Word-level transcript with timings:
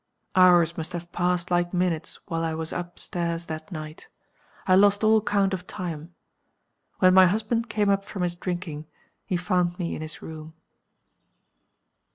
"Hours 0.35 0.77
must 0.77 0.93
have 0.93 1.11
passed 1.11 1.51
like 1.51 1.75
minutes 1.75 2.17
while 2.25 2.43
I 2.43 2.55
was 2.55 2.73
up 2.73 2.97
stairs 2.97 3.45
that 3.45 3.71
night. 3.71 4.07
I 4.65 4.73
lost 4.73 5.03
all 5.03 5.21
count 5.21 5.53
of 5.53 5.67
time. 5.67 6.15
When 6.97 7.13
my 7.13 7.27
husband 7.27 7.69
came 7.69 7.91
up 7.91 8.03
from 8.03 8.23
his 8.23 8.35
drinking, 8.35 8.87
he 9.27 9.37
found 9.37 9.77
me 9.77 9.93
in 9.93 10.01
his 10.01 10.19
room." 10.19 10.55